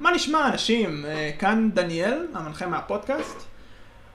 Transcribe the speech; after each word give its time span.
מה 0.00 0.10
נשמע 0.10 0.48
אנשים? 0.48 1.04
אה, 1.04 1.30
כאן 1.38 1.70
דניאל, 1.74 2.26
המנחה 2.34 2.66
מהפודקאסט. 2.66 3.36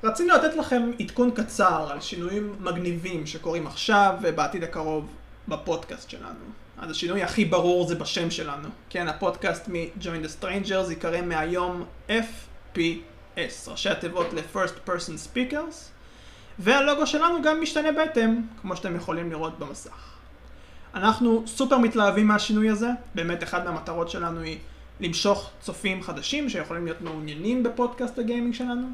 רצינו 0.03 0.33
לתת 0.33 0.55
לכם 0.55 0.91
עדכון 0.99 1.31
קצר 1.31 1.87
על 1.91 2.01
שינויים 2.01 2.55
מגניבים 2.59 3.27
שקורים 3.27 3.67
עכשיו 3.67 4.15
ובעתיד 4.21 4.63
הקרוב 4.63 5.09
בפודקאסט 5.47 6.09
שלנו. 6.09 6.45
אז 6.77 6.91
השינוי 6.91 7.23
הכי 7.23 7.45
ברור 7.45 7.87
זה 7.87 7.95
בשם 7.95 8.31
שלנו. 8.31 8.69
כן, 8.89 9.07
הפודקאסט 9.07 9.67
מ-Join 9.67 10.25
the 10.25 10.43
Strangers 10.43 10.91
יקרא 10.91 11.21
מהיום 11.21 11.85
FPS, 12.09 13.67
ראשי 13.67 13.89
התיבות 13.89 14.27
ל-First 14.33 14.89
Person 14.89 15.33
Speakers, 15.33 15.75
והלוגו 16.59 17.07
שלנו 17.07 17.41
גם 17.41 17.61
משתנה 17.61 17.91
בהתאם, 17.91 18.41
כמו 18.61 18.75
שאתם 18.75 18.95
יכולים 18.95 19.31
לראות 19.31 19.59
במסך. 19.59 20.11
אנחנו 20.95 21.43
סופר 21.47 21.77
מתלהבים 21.77 22.27
מהשינוי 22.27 22.69
הזה, 22.69 22.89
באמת 23.15 23.43
אחת 23.43 23.65
מהמטרות 23.65 24.09
שלנו 24.09 24.41
היא 24.41 24.57
למשוך 25.01 25.49
צופים 25.61 26.03
חדשים 26.03 26.49
שיכולים 26.49 26.85
להיות 26.85 27.01
מעוניינים 27.01 27.63
בפודקאסט 27.63 28.19
הגיימינג 28.19 28.53
שלנו. 28.53 28.87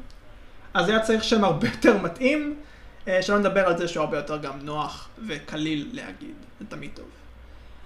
אז 0.74 0.88
היה 0.88 1.00
צריך 1.00 1.24
שם 1.24 1.44
הרבה 1.44 1.66
יותר 1.68 1.98
מתאים, 2.02 2.56
אה, 3.08 3.22
שלא 3.22 3.38
נדבר 3.38 3.66
על 3.66 3.78
זה 3.78 3.88
שהוא 3.88 4.04
הרבה 4.04 4.16
יותר 4.16 4.36
גם 4.36 4.58
נוח 4.62 5.08
וקליל 5.26 5.88
להגיד, 5.92 6.34
זה 6.60 6.66
תמיד 6.68 6.90
טוב. 6.94 7.06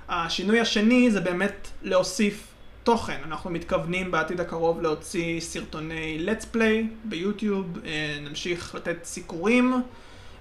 השינוי 0.09 0.61
השני 0.61 1.11
זה 1.11 1.21
באמת 1.21 1.69
להוסיף 1.83 2.49
תוכן, 2.83 3.21
אנחנו 3.27 3.51
מתכוונים 3.51 4.11
בעתיד 4.11 4.41
הקרוב 4.41 4.83
להוציא 4.83 5.41
סרטוני 5.41 6.27
let's 6.27 6.55
play 6.55 6.87
ביוטיוב, 7.05 7.79
אה, 7.85 8.19
נמשיך 8.21 8.75
לתת 8.75 9.05
סיקורים 9.05 9.83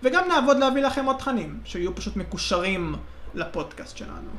וגם 0.04 0.28
נעבוד 0.28 0.58
להביא 0.58 0.82
לכם 0.82 1.06
עוד 1.06 1.18
תכנים 1.18 1.60
שיהיו 1.66 1.96
פשוט 1.96 2.16
מקושרים 2.16 2.96
לפודקאסט 3.34 3.98
שלנו. 3.98 4.30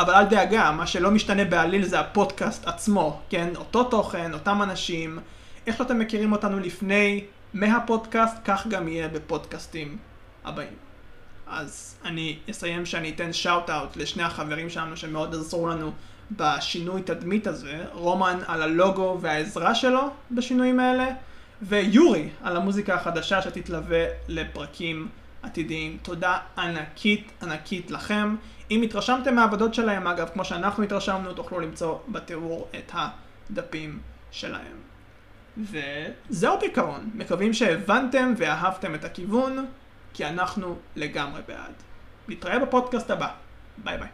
אבל 0.00 0.14
אל 0.14 0.24
דאגה, 0.24 0.70
מה 0.70 0.86
שלא 0.86 1.10
משתנה 1.10 1.44
בעליל 1.44 1.84
זה 1.84 2.00
הפודקאסט 2.00 2.66
עצמו, 2.68 3.20
כן? 3.30 3.48
אותו 3.56 3.84
תוכן, 3.84 4.34
אותם 4.34 4.62
אנשים, 4.62 5.18
איך 5.66 5.76
שאתם 5.76 5.98
מכירים 5.98 6.32
אותנו 6.32 6.58
לפני 6.58 7.24
מהפודקאסט, 7.54 8.36
כך 8.44 8.66
גם 8.66 8.88
יהיה 8.88 9.08
בפודקאסטים 9.08 9.98
הבאים. 10.44 10.74
אז 11.46 11.96
אני 12.04 12.38
אסיים 12.50 12.86
שאני 12.86 13.10
אתן 13.10 13.32
שאוט 13.32 13.70
אאוט 13.70 13.96
לשני 13.96 14.22
החברים 14.22 14.70
שלנו 14.70 14.96
שמאוד 14.96 15.34
עזרו 15.34 15.68
לנו 15.68 15.92
בשינוי 16.36 17.02
תדמית 17.02 17.46
הזה, 17.46 17.84
רומן 17.92 18.38
על 18.46 18.62
הלוגו 18.62 19.18
והעזרה 19.20 19.74
שלו 19.74 20.10
בשינויים 20.30 20.80
האלה, 20.80 21.08
ויורי 21.62 22.28
על 22.42 22.56
המוזיקה 22.56 22.94
החדשה 22.94 23.42
שתתלווה 23.42 24.04
לפרקים 24.28 25.08
עתידיים. 25.42 25.98
תודה 26.02 26.38
ענקית 26.58 27.32
ענקית 27.42 27.90
לכם. 27.90 28.36
אם 28.70 28.82
התרשמתם 28.82 29.34
מהעבודות 29.34 29.74
שלהם, 29.74 30.06
אגב, 30.06 30.28
כמו 30.28 30.44
שאנחנו 30.44 30.84
התרשמנו, 30.84 31.32
תוכלו 31.32 31.60
למצוא 31.60 31.98
בתיאור 32.08 32.68
את 32.78 32.92
הדפים 32.94 33.98
שלהם. 34.30 34.76
וזהו 35.56 36.58
בעיקרון, 36.58 37.10
מקווים 37.14 37.52
שהבנתם 37.52 38.34
ואהבתם 38.36 38.94
את 38.94 39.04
הכיוון, 39.04 39.66
כי 40.14 40.24
אנחנו 40.24 40.76
לגמרי 40.96 41.40
בעד. 41.48 41.72
נתראה 42.28 42.58
בפודקאסט 42.58 43.10
הבא. 43.10 43.28
ביי 43.78 43.98
ביי. 43.98 44.08